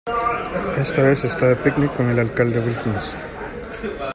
Esta 0.83 1.03
vez 1.03 1.23
está 1.23 1.45
de 1.49 1.55
picnic 1.55 1.95
con 1.95 2.09
el 2.09 2.17
alcalde 2.17 2.59
Wilkins. 2.59 3.15